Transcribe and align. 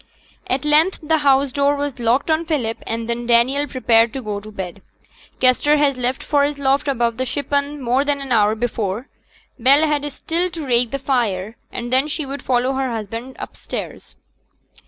At 0.47 0.65
length 0.65 1.01
the 1.03 1.19
house 1.19 1.51
door 1.51 1.75
was 1.75 1.99
locked 1.99 2.31
on 2.31 2.47
Philip, 2.47 2.79
and 2.87 3.07
then 3.07 3.27
Daniel 3.27 3.67
prepared 3.67 4.11
to 4.13 4.23
go 4.23 4.39
to 4.39 4.51
bed. 4.51 4.81
Kester 5.39 5.77
had 5.77 5.95
left 5.95 6.23
for 6.23 6.43
his 6.43 6.57
loft 6.57 6.87
above 6.87 7.17
the 7.17 7.23
shippen 7.25 7.79
more 7.79 8.03
than 8.03 8.19
an 8.19 8.31
hour 8.31 8.55
before. 8.55 9.09
Bell 9.59 9.85
had 9.85 10.11
still 10.11 10.49
to 10.49 10.65
rake 10.65 10.89
the 10.89 10.97
fire, 10.97 11.55
and 11.71 11.93
then 11.93 12.07
she 12.07 12.25
would 12.25 12.41
follow 12.41 12.73
her 12.73 12.89
husband 12.91 13.35
upstairs. 13.37 14.15